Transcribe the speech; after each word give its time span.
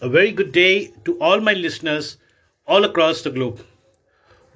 a 0.00 0.08
very 0.08 0.32
good 0.32 0.52
day 0.52 0.92
to 1.04 1.18
all 1.20 1.40
my 1.40 1.52
listeners 1.52 2.16
all 2.66 2.84
across 2.84 3.22
the 3.22 3.30
globe. 3.30 3.64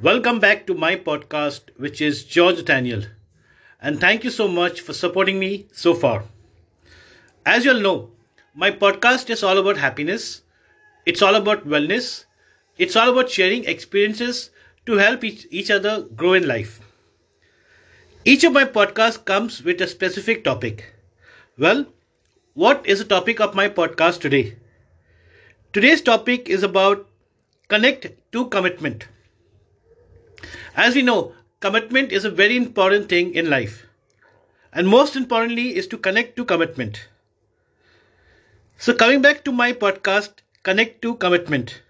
Welcome 0.00 0.41
back 0.41 0.67
to 0.67 0.75
my 0.75 0.96
podcast, 0.96 1.71
which 1.76 2.00
is 2.00 2.25
George 2.25 2.57
Nathaniel, 2.57 3.03
and 3.81 4.01
thank 4.01 4.25
you 4.25 4.31
so 4.31 4.49
much 4.49 4.81
for 4.81 4.93
supporting 4.93 5.39
me 5.39 5.67
so 5.73 5.95
far. 5.95 6.25
As 7.47 7.65
you 7.65 7.73
all 7.73 7.81
know, 7.81 8.11
my 8.55 8.71
podcast 8.71 9.30
is 9.30 9.43
all 9.43 9.59
about 9.59 9.77
happiness, 9.77 10.43
it's 11.06 11.22
all 11.22 11.34
about 11.36 11.66
wellness, 11.66 12.25
it's 12.77 12.96
all 12.96 13.11
about 13.11 13.30
sharing 13.30 13.64
experiences 13.64 14.50
to 14.86 14.98
help 14.98 15.23
each, 15.25 15.46
each 15.50 15.70
other 15.70 16.02
grow 16.02 16.32
in 16.34 16.46
life. 16.46 16.80
Each 18.25 18.45
of 18.45 18.52
my 18.52 18.64
podcasts 18.64 19.25
comes 19.25 19.62
with 19.62 19.80
a 19.80 19.86
specific 19.86 20.45
topic. 20.45 20.95
Well, 21.57 21.86
what 22.55 22.84
is 22.86 22.98
the 22.98 23.05
topic 23.05 23.41
of 23.41 23.55
my 23.55 23.68
podcast 23.68 24.20
today? 24.20 24.57
Today's 25.71 26.00
topic 26.00 26.49
is 26.49 26.63
about 26.63 27.07
connect 27.68 28.07
to 28.32 28.46
commitment. 28.46 29.07
As 30.75 30.95
we 30.95 31.03
know, 31.03 31.35
commitment 31.61 32.11
is 32.11 32.25
a 32.25 32.31
very 32.31 32.57
important 32.57 33.11
thing 33.11 33.35
in 33.35 33.51
life. 33.51 33.85
And 34.73 34.89
most 34.89 35.15
importantly 35.15 35.77
is 35.77 35.87
to 35.89 35.99
connect 35.99 36.37
to 36.37 36.47
commitment. 36.47 37.09
So 38.79 38.95
coming 38.95 39.21
back 39.21 39.45
to 39.45 39.53
my 39.53 39.75
podcast, 39.75 40.31
connect 40.62 41.03
to 41.03 41.17
commitment. 41.17 41.83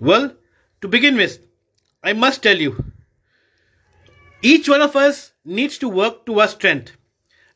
Well, 0.00 0.32
to 0.82 0.88
begin 0.88 1.16
with, 1.16 1.40
I 2.04 2.12
must 2.12 2.44
tell 2.44 2.58
you, 2.58 2.84
each 4.40 4.68
one 4.68 4.82
of 4.82 4.94
us 4.94 5.32
needs 5.44 5.78
to 5.78 5.88
work 5.88 6.26
to 6.26 6.38
our 6.38 6.48
strength 6.48 6.92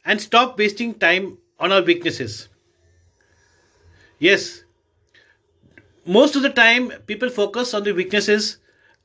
and 0.05 0.20
stop 0.20 0.59
wasting 0.59 0.95
time 0.95 1.38
on 1.61 1.70
our 1.70 1.83
weaknesses. 1.83 2.48
Yes, 4.19 4.64
most 6.06 6.37
of 6.37 6.42
the 6.42 6.51
time 6.51 6.91
people 7.06 7.28
focus 7.28 7.75
on 7.75 7.83
the 7.83 7.92
weaknesses 7.92 8.58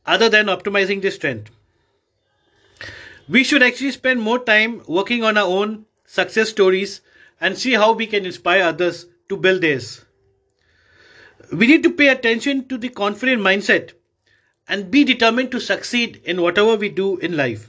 other 0.05 0.29
than 0.29 0.45
optimizing 0.45 1.01
the 1.01 1.11
strength. 1.11 1.49
We 3.27 3.43
should 3.43 3.63
actually 3.63 3.91
spend 3.91 4.21
more 4.21 4.39
time 4.39 4.83
working 4.87 5.23
on 5.23 5.37
our 5.37 5.47
own 5.47 5.85
success 6.05 6.49
stories 6.49 7.01
and 7.39 7.57
see 7.57 7.73
how 7.73 7.93
we 7.93 8.05
can 8.05 8.25
inspire 8.25 8.63
others 8.63 9.07
to 9.29 9.37
build 9.37 9.61
theirs. 9.61 10.05
We 11.51 11.67
need 11.67 11.83
to 11.83 11.91
pay 11.91 12.09
attention 12.09 12.67
to 12.67 12.77
the 12.77 12.89
confident 12.89 13.41
mindset 13.41 13.93
and 14.67 14.91
be 14.91 15.03
determined 15.03 15.51
to 15.51 15.59
succeed 15.59 16.21
in 16.23 16.41
whatever 16.41 16.75
we 16.75 16.89
do 16.89 17.17
in 17.17 17.35
life. 17.35 17.67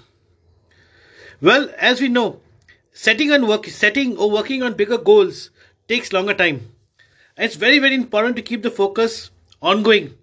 Well, 1.41 1.71
as 1.79 2.01
we 2.01 2.09
know, 2.09 2.41
setting 2.93 3.33
and 3.33 3.49
work, 3.49 3.67
setting 3.67 4.17
or 4.17 4.31
working 4.31 4.63
on 4.63 4.75
bigger 4.75 4.99
goals 4.99 5.51
takes 5.89 6.13
longer 6.13 6.35
time. 6.35 6.69
It's 7.37 7.57
very 7.57 7.79
very 7.81 7.95
important 7.95 8.37
to 8.37 8.43
keep 8.43 8.63
the 8.63 8.71
focus 8.71 9.32
ongoing. 9.63 10.15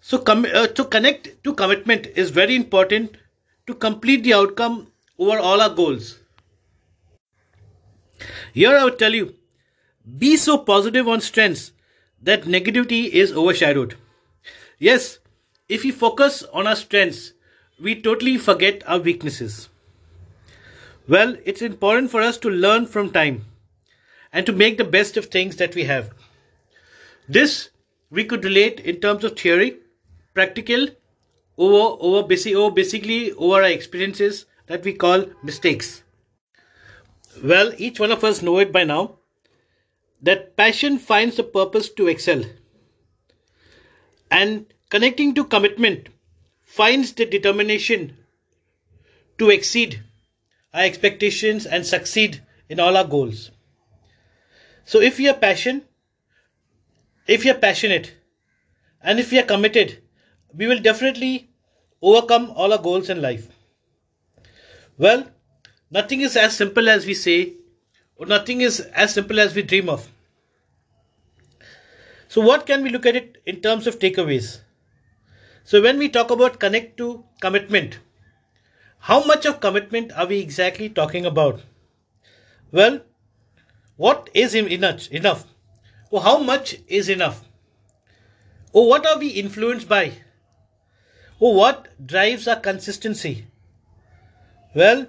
So, 0.00 0.18
com- 0.18 0.46
uh, 0.52 0.66
to 0.68 0.84
connect 0.84 1.44
to 1.44 1.54
commitment 1.54 2.06
is 2.06 2.30
very 2.30 2.56
important 2.56 3.16
to 3.66 3.74
complete 3.74 4.24
the 4.24 4.34
outcome 4.34 4.90
over 5.18 5.38
all 5.38 5.60
our 5.60 5.70
goals. 5.70 6.18
Here 8.54 8.76
I 8.76 8.84
would 8.84 8.98
tell 8.98 9.14
you, 9.14 9.34
be 10.18 10.36
so 10.36 10.58
positive 10.58 11.06
on 11.06 11.20
strengths 11.20 11.72
that 12.22 12.42
negativity 12.44 13.08
is 13.08 13.32
overshadowed. 13.32 13.96
Yes, 14.78 15.18
if 15.68 15.84
we 15.84 15.90
focus 15.90 16.42
on 16.52 16.66
our 16.66 16.76
strengths, 16.76 17.32
we 17.80 18.00
totally 18.00 18.38
forget 18.38 18.82
our 18.86 18.98
weaknesses. 18.98 19.68
Well, 21.06 21.36
it's 21.44 21.62
important 21.62 22.10
for 22.10 22.22
us 22.22 22.38
to 22.38 22.50
learn 22.50 22.86
from 22.86 23.10
time 23.10 23.44
and 24.32 24.46
to 24.46 24.52
make 24.52 24.78
the 24.78 24.84
best 24.84 25.16
of 25.16 25.26
things 25.26 25.56
that 25.56 25.74
we 25.74 25.84
have. 25.84 26.10
This 27.28 27.70
we 28.10 28.24
could 28.24 28.44
relate 28.44 28.80
in 28.80 29.00
terms 29.00 29.24
of 29.24 29.38
theory, 29.38 29.78
practical, 30.34 30.88
over 31.56 31.96
over 32.00 32.26
basic, 32.26 32.54
over 32.54 32.74
basically 32.74 33.32
over 33.32 33.62
our 33.62 33.70
experiences 33.70 34.46
that 34.66 34.84
we 34.84 34.92
call 34.92 35.26
mistakes. 35.42 36.02
Well, 37.42 37.72
each 37.76 38.00
one 38.00 38.12
of 38.12 38.24
us 38.24 38.42
know 38.42 38.58
it 38.58 38.72
by 38.72 38.84
now 38.84 39.18
that 40.22 40.56
passion 40.56 40.98
finds 40.98 41.38
a 41.38 41.44
purpose 41.44 41.88
to 41.90 42.08
excel, 42.08 42.44
and 44.30 44.66
connecting 44.90 45.34
to 45.34 45.44
commitment 45.44 46.08
finds 46.64 47.12
the 47.12 47.24
determination 47.24 48.16
to 49.38 49.50
exceed 49.50 50.02
our 50.74 50.82
expectations 50.82 51.66
and 51.66 51.86
succeed 51.86 52.42
in 52.68 52.80
all 52.80 52.96
our 52.96 53.04
goals. 53.04 53.50
So, 54.84 55.00
if 55.00 55.18
we 55.18 55.28
are 55.28 55.34
passion, 55.34 55.84
if 57.28 57.44
we 57.44 57.50
are 57.50 57.54
passionate, 57.54 58.14
and 59.02 59.20
if 59.20 59.30
we 59.30 59.38
are 59.38 59.44
committed, 59.44 60.02
we 60.52 60.66
will 60.66 60.80
definitely 60.80 61.50
overcome 62.02 62.50
all 62.56 62.72
our 62.72 62.82
goals 62.82 63.10
in 63.10 63.22
life. 63.22 63.48
Well, 64.98 65.28
nothing 65.90 66.22
is 66.22 66.36
as 66.36 66.56
simple 66.56 66.88
as 66.88 67.06
we 67.06 67.14
say, 67.14 67.54
or 68.16 68.26
nothing 68.26 68.60
is 68.62 68.80
as 68.80 69.14
simple 69.14 69.38
as 69.38 69.54
we 69.54 69.62
dream 69.62 69.88
of. 69.88 70.08
So, 72.28 72.40
what 72.40 72.66
can 72.66 72.82
we 72.82 72.90
look 72.90 73.06
at 73.06 73.16
it 73.16 73.42
in 73.46 73.60
terms 73.60 73.86
of 73.86 73.98
takeaways? 73.98 74.60
So, 75.64 75.82
when 75.82 75.98
we 75.98 76.08
talk 76.08 76.30
about 76.30 76.58
connect 76.58 76.96
to 76.96 77.24
commitment, 77.40 77.98
how 79.00 79.24
much 79.24 79.46
of 79.46 79.60
commitment 79.60 80.12
are 80.12 80.26
we 80.26 80.40
exactly 80.40 80.88
talking 80.88 81.26
about? 81.26 81.60
Well, 82.72 83.00
what 83.96 84.30
is 84.34 84.54
enough? 84.54 85.44
Or 86.10 86.22
how 86.22 86.38
much 86.38 86.76
is 86.86 87.08
enough? 87.08 87.44
Or 88.72 88.88
what 88.88 89.06
are 89.06 89.18
we 89.18 89.28
influenced 89.28 89.88
by? 89.88 90.12
Or 91.38 91.54
what 91.54 91.88
drives 92.04 92.48
our 92.48 92.60
consistency? 92.60 93.46
Well, 94.74 95.06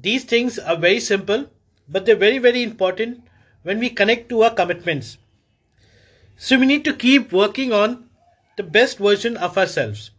these 0.00 0.24
things 0.24 0.58
are 0.58 0.76
very 0.76 1.00
simple, 1.00 1.50
but 1.88 2.06
they're 2.06 2.16
very, 2.16 2.38
very 2.38 2.62
important 2.62 3.24
when 3.62 3.78
we 3.78 3.90
connect 3.90 4.28
to 4.28 4.42
our 4.42 4.54
commitments. 4.54 5.18
So 6.36 6.58
we 6.58 6.66
need 6.66 6.84
to 6.84 6.94
keep 6.94 7.32
working 7.32 7.72
on 7.72 8.08
the 8.56 8.62
best 8.62 8.98
version 8.98 9.36
of 9.36 9.58
ourselves. 9.58 10.10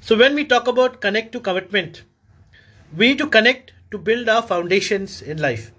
So 0.00 0.16
when 0.16 0.34
we 0.34 0.44
talk 0.44 0.68
about 0.68 1.00
connect 1.00 1.32
to 1.32 1.40
commitment, 1.40 2.02
we 2.96 3.08
need 3.08 3.18
to 3.18 3.26
connect 3.26 3.72
to 3.90 3.98
build 3.98 4.28
our 4.28 4.42
foundations 4.42 5.20
in 5.20 5.38
life. 5.38 5.72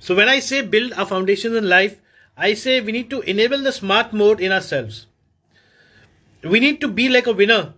So 0.00 0.14
when 0.14 0.28
I 0.28 0.38
say 0.38 0.62
build 0.62 0.92
our 0.94 1.06
foundations 1.06 1.56
in 1.56 1.68
life, 1.68 2.00
I 2.36 2.54
say 2.54 2.80
we 2.80 2.92
need 2.92 3.10
to 3.10 3.20
enable 3.22 3.62
the 3.62 3.72
smart 3.72 4.12
mode 4.12 4.40
in 4.40 4.52
ourselves. 4.52 5.06
We 6.42 6.60
need 6.60 6.80
to 6.80 6.88
be 6.88 7.08
like 7.08 7.26
a 7.26 7.32
winner 7.32 7.74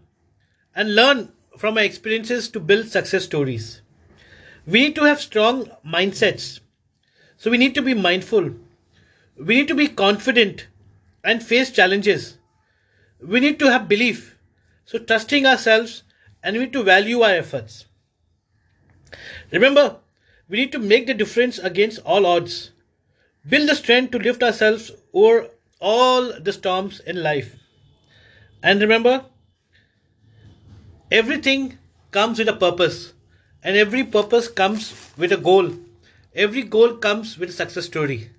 and 0.74 0.94
learn 0.94 1.32
from 1.56 1.78
our 1.78 1.84
experiences 1.84 2.48
to 2.50 2.60
build 2.60 2.88
success 2.88 3.24
stories. 3.24 3.80
We 4.66 4.80
need 4.80 4.94
to 4.96 5.04
have 5.04 5.20
strong 5.20 5.70
mindsets. 5.84 6.60
So 7.38 7.50
we 7.50 7.58
need 7.58 7.74
to 7.74 7.82
be 7.82 7.94
mindful. 7.94 8.54
We 9.38 9.54
need 9.54 9.68
to 9.68 9.74
be 9.74 9.88
confident 9.88 10.66
and 11.24 11.42
face 11.42 11.70
challenges. 11.70 12.36
We 13.20 13.40
need 13.40 13.58
to 13.60 13.70
have 13.70 13.88
belief. 13.88 14.36
So 14.84 14.98
trusting 14.98 15.46
ourselves 15.46 16.02
and 16.42 16.56
we 16.56 16.64
need 16.64 16.72
to 16.74 16.82
value 16.82 17.22
our 17.22 17.30
efforts. 17.30 17.86
Remember, 19.50 19.96
we 20.50 20.56
need 20.56 20.72
to 20.72 20.80
make 20.80 21.06
the 21.06 21.14
difference 21.14 21.58
against 21.60 22.00
all 22.04 22.26
odds. 22.26 22.72
Build 23.48 23.68
the 23.68 23.74
strength 23.76 24.10
to 24.10 24.18
lift 24.18 24.42
ourselves 24.42 24.90
over 25.12 25.48
all 25.80 26.32
the 26.40 26.52
storms 26.52 27.00
in 27.06 27.22
life. 27.22 27.54
And 28.62 28.80
remember, 28.80 29.24
everything 31.10 31.78
comes 32.10 32.40
with 32.40 32.48
a 32.48 32.52
purpose, 32.52 33.12
and 33.62 33.76
every 33.76 34.02
purpose 34.02 34.48
comes 34.48 34.92
with 35.16 35.32
a 35.32 35.36
goal. 35.36 35.70
Every 36.34 36.62
goal 36.62 36.96
comes 36.96 37.38
with 37.38 37.50
a 37.50 37.52
success 37.52 37.86
story. 37.86 38.30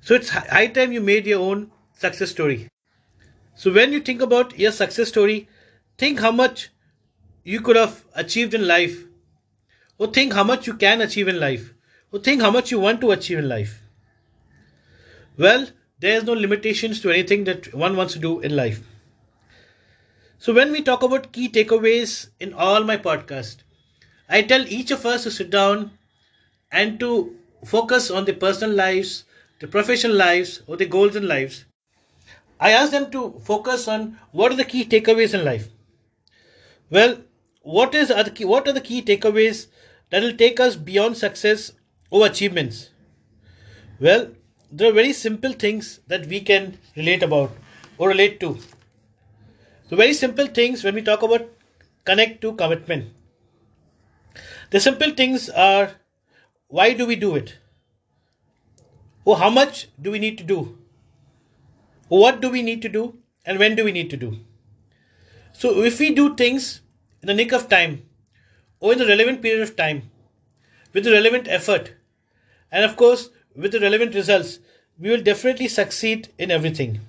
So 0.00 0.14
it's 0.14 0.30
high 0.30 0.68
time 0.68 0.92
you 0.92 1.02
made 1.02 1.26
your 1.26 1.40
own 1.40 1.70
success 1.92 2.30
story. 2.30 2.68
So 3.54 3.70
when 3.70 3.92
you 3.92 4.00
think 4.00 4.22
about 4.22 4.58
your 4.58 4.72
success 4.72 5.08
story, 5.08 5.48
think 5.98 6.20
how 6.20 6.32
much 6.32 6.70
you 7.44 7.60
could 7.60 7.76
have 7.76 8.04
achieved 8.14 8.54
in 8.54 8.66
life, 8.66 9.04
or 10.00 10.06
think 10.06 10.32
how 10.32 10.42
much 10.42 10.66
you 10.66 10.72
can 10.72 11.02
achieve 11.02 11.28
in 11.28 11.38
life, 11.38 11.74
or 12.10 12.18
think 12.18 12.40
how 12.40 12.50
much 12.50 12.70
you 12.70 12.80
want 12.80 13.02
to 13.02 13.10
achieve 13.10 13.38
in 13.38 13.48
life. 13.48 13.82
Well, 15.36 15.66
there 16.00 16.16
is 16.16 16.24
no 16.24 16.32
limitations 16.32 17.00
to 17.02 17.10
anything 17.10 17.44
that 17.44 17.74
one 17.74 17.96
wants 17.96 18.14
to 18.14 18.18
do 18.18 18.40
in 18.40 18.56
life. 18.56 18.80
So 20.38 20.54
when 20.54 20.72
we 20.72 20.80
talk 20.82 21.02
about 21.02 21.32
key 21.32 21.50
takeaways 21.50 22.28
in 22.40 22.54
all 22.54 22.82
my 22.82 22.96
podcast, 22.96 23.58
I 24.26 24.40
tell 24.40 24.66
each 24.66 24.90
of 24.90 25.04
us 25.04 25.24
to 25.24 25.30
sit 25.30 25.50
down 25.50 25.90
and 26.72 26.98
to 27.00 27.36
focus 27.66 28.10
on 28.10 28.24
the 28.24 28.32
personal 28.32 28.74
lives, 28.74 29.24
the 29.58 29.68
professional 29.68 30.16
lives, 30.16 30.62
or 30.66 30.78
the 30.78 30.86
goals 30.86 31.14
in 31.14 31.28
lives. 31.28 31.66
I 32.58 32.70
ask 32.70 32.90
them 32.90 33.10
to 33.10 33.38
focus 33.44 33.86
on 33.86 34.18
what 34.32 34.50
are 34.52 34.56
the 34.56 34.64
key 34.64 34.86
takeaways 34.86 35.34
in 35.34 35.44
life. 35.44 35.68
Well, 36.88 37.18
what 37.60 37.94
is 37.94 38.10
are 38.10 38.24
the 38.24 38.30
key, 38.30 38.46
what 38.46 38.66
are 38.66 38.72
the 38.72 38.80
key 38.80 39.02
takeaways 39.02 39.66
that 40.10 40.22
will 40.22 40.36
take 40.36 40.60
us 40.60 40.76
beyond 40.76 41.16
success 41.16 41.72
or 42.10 42.26
achievements? 42.26 42.90
Well, 44.00 44.30
there 44.72 44.88
are 44.90 44.92
very 44.92 45.12
simple 45.12 45.52
things 45.52 46.00
that 46.06 46.26
we 46.26 46.40
can 46.40 46.78
relate 46.96 47.22
about 47.22 47.52
or 47.98 48.08
relate 48.08 48.40
to. 48.40 48.58
So, 49.88 49.96
very 49.96 50.14
simple 50.14 50.46
things 50.46 50.84
when 50.84 50.94
we 50.94 51.02
talk 51.02 51.22
about 51.22 51.48
connect 52.04 52.40
to 52.42 52.52
commitment. 52.54 53.12
The 54.70 54.80
simple 54.80 55.10
things 55.10 55.48
are 55.50 55.90
why 56.68 56.92
do 56.92 57.06
we 57.06 57.16
do 57.16 57.34
it? 57.34 57.56
Or 59.24 59.36
how 59.38 59.50
much 59.50 59.88
do 60.00 60.12
we 60.12 60.18
need 60.18 60.38
to 60.38 60.44
do? 60.44 60.78
Or 62.08 62.20
what 62.20 62.40
do 62.40 62.50
we 62.50 62.62
need 62.62 62.82
to 62.82 62.88
do? 62.88 63.18
And 63.44 63.58
when 63.58 63.74
do 63.74 63.84
we 63.84 63.92
need 63.92 64.10
to 64.10 64.16
do? 64.16 64.38
So, 65.52 65.82
if 65.82 65.98
we 65.98 66.14
do 66.14 66.34
things 66.36 66.80
in 67.22 67.26
the 67.26 67.34
nick 67.34 67.52
of 67.52 67.68
time 67.68 68.02
in 68.82 68.98
the 68.98 69.06
relevant 69.06 69.42
period 69.42 69.62
of 69.62 69.76
time 69.76 70.10
with 70.92 71.04
the 71.04 71.12
relevant 71.12 71.46
effort, 71.48 71.94
and 72.72 72.84
of 72.84 72.96
course, 72.96 73.30
with 73.54 73.72
the 73.72 73.80
relevant 73.80 74.14
results, 74.14 74.58
we 74.98 75.10
will 75.10 75.22
definitely 75.22 75.68
succeed 75.68 76.28
in 76.38 76.50
everything. 76.50 77.00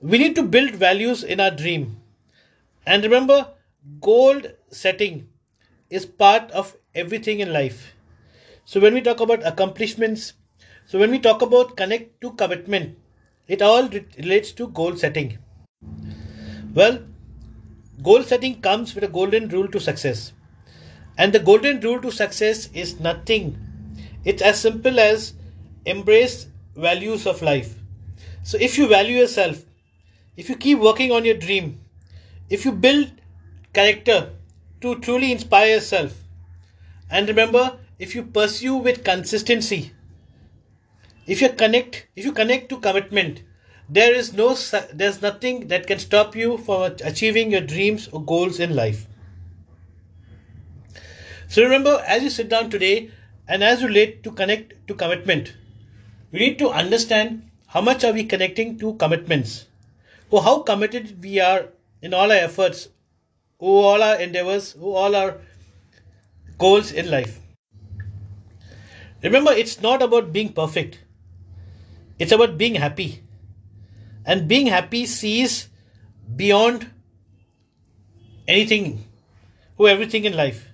We 0.00 0.18
need 0.18 0.34
to 0.36 0.42
build 0.42 0.74
values 0.74 1.22
in 1.22 1.40
our 1.40 1.50
dream. 1.50 2.00
And 2.86 3.02
remember, 3.02 3.52
goal 4.00 4.40
setting 4.70 5.28
is 5.90 6.06
part 6.06 6.50
of 6.52 6.76
everything 6.94 7.40
in 7.40 7.52
life. 7.52 7.94
So 8.64 8.80
when 8.80 8.94
we 8.94 9.00
talk 9.00 9.20
about 9.20 9.46
accomplishments, 9.46 10.34
so 10.86 10.98
when 10.98 11.10
we 11.10 11.18
talk 11.18 11.42
about 11.42 11.76
connect 11.76 12.20
to 12.20 12.32
commitment, 12.32 12.98
it 13.48 13.62
all 13.62 13.88
relates 13.88 14.52
to 14.52 14.68
goal 14.68 14.96
setting. 14.96 15.38
Well, 16.74 17.02
goal 18.02 18.22
setting 18.22 18.60
comes 18.60 18.94
with 18.94 19.04
a 19.04 19.08
golden 19.08 19.48
rule 19.48 19.68
to 19.68 19.80
success. 19.80 20.32
And 21.18 21.32
the 21.32 21.38
golden 21.38 21.80
rule 21.80 22.00
to 22.02 22.10
success 22.10 22.68
is 22.74 23.00
nothing. 23.00 23.58
It's 24.24 24.42
as 24.42 24.60
simple 24.60 24.98
as 25.00 25.32
embrace 25.84 26.46
values 26.74 27.26
of 27.26 27.42
life. 27.42 27.74
So 28.42 28.58
if 28.60 28.76
you 28.76 28.88
value 28.88 29.18
yourself, 29.18 29.64
if 30.36 30.48
you 30.48 30.56
keep 30.56 30.78
working 30.78 31.12
on 31.12 31.24
your 31.24 31.36
dream, 31.36 31.80
if 32.50 32.64
you 32.64 32.72
build 32.72 33.10
character 33.72 34.30
to 34.82 34.98
truly 35.00 35.32
inspire 35.32 35.74
yourself, 35.74 36.12
and 37.10 37.28
remember, 37.28 37.78
if 37.98 38.14
you 38.14 38.22
pursue 38.24 38.76
with 38.76 39.04
consistency, 39.04 39.92
if 41.26 41.40
you 41.40 41.48
connect, 41.48 42.06
if 42.14 42.24
you 42.24 42.32
connect 42.32 42.68
to 42.68 42.78
commitment, 42.78 43.42
there 43.88 44.14
is 44.14 44.32
no, 44.32 44.54
there's 44.92 45.22
nothing 45.22 45.68
that 45.68 45.86
can 45.86 45.98
stop 45.98 46.36
you 46.36 46.58
from 46.58 46.94
achieving 47.04 47.50
your 47.50 47.60
dreams 47.60 48.08
or 48.12 48.22
goals 48.22 48.60
in 48.60 48.74
life. 48.74 49.06
So 51.48 51.62
remember, 51.62 52.02
as 52.06 52.22
you 52.22 52.30
sit 52.30 52.48
down 52.48 52.70
today, 52.70 53.10
and 53.48 53.62
as 53.62 53.80
you 53.80 53.88
relate 53.88 54.22
to 54.24 54.32
connect 54.32 54.88
to 54.88 54.94
commitment, 54.94 55.54
we 56.32 56.40
need 56.40 56.58
to 56.58 56.70
understand 56.70 57.48
how 57.68 57.80
much 57.80 58.04
are 58.04 58.12
we 58.12 58.24
connecting 58.24 58.78
to 58.78 58.94
commitments, 58.94 59.66
or 60.30 60.42
how 60.42 60.60
committed 60.60 61.22
we 61.22 61.40
are 61.40 61.66
in 62.02 62.12
all 62.12 62.32
our 62.32 62.38
efforts, 62.38 62.88
or 63.58 63.84
all 63.84 64.02
our 64.02 64.16
endeavors, 64.16 64.74
or 64.80 64.96
all 64.96 65.14
our 65.14 65.38
goals 66.58 66.90
in 66.90 67.10
life. 67.10 67.40
Remember, 69.22 69.52
it's 69.52 69.80
not 69.80 70.02
about 70.02 70.32
being 70.32 70.52
perfect. 70.52 71.00
It's 72.18 72.32
about 72.32 72.58
being 72.58 72.74
happy. 72.74 73.22
And 74.24 74.48
being 74.48 74.66
happy 74.66 75.06
sees 75.06 75.68
beyond 76.34 76.90
anything 78.48 79.04
or 79.78 79.88
everything 79.88 80.24
in 80.24 80.36
life. 80.36 80.68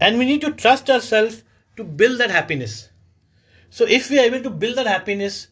And 0.00 0.18
we 0.18 0.24
need 0.24 0.40
to 0.42 0.52
trust 0.52 0.90
ourselves 0.90 1.44
to 1.76 1.84
build 1.84 2.18
that 2.20 2.30
happiness. 2.30 2.90
So, 3.70 3.86
if 3.86 4.10
we 4.10 4.18
are 4.18 4.24
able 4.24 4.42
to 4.42 4.50
build 4.50 4.76
that 4.76 4.86
happiness, 4.86 5.48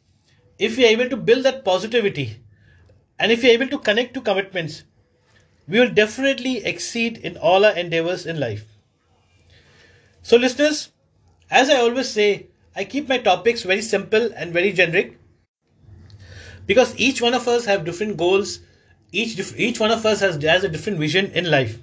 if 0.58 0.76
we 0.76 0.84
are 0.86 0.90
able 0.90 1.08
to 1.10 1.16
build 1.16 1.44
that 1.44 1.64
positivity, 1.64 2.40
and 3.18 3.32
if 3.32 3.42
we 3.42 3.50
are 3.50 3.54
able 3.54 3.68
to 3.68 3.78
connect 3.78 4.14
to 4.14 4.20
commitments, 4.22 4.84
we 5.68 5.80
will 5.80 5.90
definitely 5.90 6.64
exceed 6.64 7.18
in 7.18 7.36
all 7.38 7.64
our 7.64 7.72
endeavors 7.76 8.26
in 8.26 8.40
life. 8.40 8.66
So, 10.22 10.36
listeners, 10.36 10.90
as 11.50 11.70
I 11.70 11.76
always 11.76 12.08
say, 12.10 12.48
I 12.74 12.84
keep 12.84 13.08
my 13.08 13.18
topics 13.18 13.62
very 13.62 13.80
simple 13.82 14.30
and 14.36 14.52
very 14.52 14.72
generic 14.72 15.18
because 16.66 16.94
each 16.98 17.20
one 17.22 17.34
of 17.34 17.48
us 17.48 17.64
have 17.64 17.84
different 17.84 18.16
goals. 18.16 18.60
Each 19.12 19.38
each 19.56 19.80
one 19.80 19.90
of 19.90 20.04
us 20.04 20.20
has 20.20 20.42
has 20.42 20.64
a 20.64 20.68
different 20.68 20.98
vision 20.98 21.30
in 21.32 21.50
life. 21.50 21.78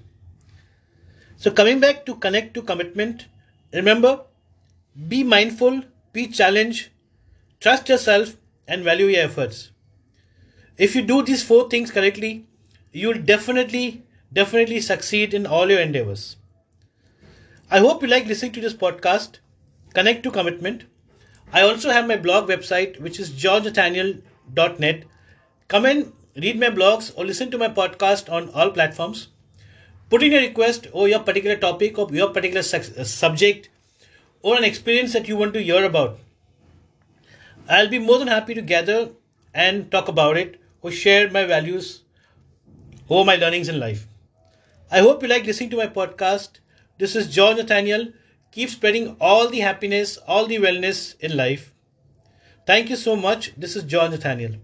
So 1.44 1.52
coming 1.52 1.82
back 1.82 2.06
to 2.06 2.16
connect 2.16 2.54
to 2.54 2.62
commitment, 2.62 3.26
remember, 3.74 4.22
be 5.10 5.26
mindful, 5.26 5.82
be 6.14 6.28
challenged, 6.28 6.88
trust 7.60 7.90
yourself, 7.90 8.38
and 8.66 8.82
value 8.82 9.08
your 9.08 9.24
efforts. 9.24 9.72
If 10.78 10.96
you 10.96 11.02
do 11.02 11.22
these 11.22 11.44
four 11.44 11.70
things 11.70 11.92
correctly, 11.92 12.46
you 12.94 13.10
will 13.10 13.22
definitely, 13.22 14.04
definitely 14.32 14.80
succeed 14.80 15.34
in 15.34 15.46
all 15.46 15.70
your 15.70 15.82
endeavors. 15.82 16.38
I 17.70 17.80
hope 17.80 18.02
you 18.02 18.08
like 18.08 18.26
listening 18.26 18.54
to 18.54 18.62
this 18.62 18.74
podcast, 18.74 19.40
Connect 19.94 20.24
to 20.24 20.32
Commitment. 20.32 20.86
I 21.52 21.64
also 21.64 21.90
have 21.90 22.08
my 22.08 22.16
blog 22.16 22.48
website, 22.48 23.02
which 23.02 23.20
is 23.20 23.32
georgenathaniel.net. 23.32 25.04
Come 25.68 25.86
and 25.88 26.14
read 26.38 26.58
my 26.58 26.70
blogs 26.70 27.12
or 27.18 27.26
listen 27.26 27.52
to 27.52 27.58
my 27.58 27.68
podcast 27.68 28.32
on 28.32 28.50
all 28.52 28.72
platforms 28.72 29.28
put 30.14 30.22
in 30.22 30.34
a 30.34 30.42
request 30.42 30.86
or 30.92 31.08
your 31.10 31.22
particular 31.28 31.56
topic 31.56 31.98
or 31.98 32.08
your 32.14 32.30
particular 32.30 32.60
uh, 32.62 33.04
subject 33.04 33.70
or 34.44 34.56
an 34.56 34.64
experience 34.64 35.12
that 35.14 35.28
you 35.28 35.36
want 35.36 35.56
to 35.56 35.64
hear 35.64 35.84
about. 35.86 36.20
I'll 37.68 37.90
be 37.90 37.98
more 37.98 38.20
than 38.20 38.28
happy 38.28 38.54
to 38.54 38.62
gather 38.62 39.10
and 39.56 39.90
talk 39.90 40.08
about 40.08 40.38
it 40.38 40.62
or 40.84 40.92
share 40.92 41.32
my 41.32 41.46
values 41.46 42.04
or 43.08 43.26
my 43.26 43.38
learnings 43.38 43.70
in 43.70 43.80
life. 43.80 44.06
I 44.92 45.00
hope 45.00 45.24
you 45.24 45.30
like 45.30 45.48
listening 45.48 45.72
to 45.72 45.78
my 45.78 45.88
podcast. 45.88 46.60
This 47.00 47.16
is 47.16 47.34
John 47.34 47.58
Nathaniel. 47.58 48.10
Keep 48.52 48.70
spreading 48.70 49.16
all 49.20 49.50
the 49.50 49.62
happiness, 49.62 50.18
all 50.28 50.46
the 50.46 50.58
wellness 50.58 51.20
in 51.22 51.36
life. 51.36 51.74
Thank 52.68 52.92
you 52.92 52.98
so 52.98 53.16
much. 53.16 53.52
This 53.58 53.76
is 53.76 53.84
John 53.84 54.12
Nathaniel. 54.12 54.58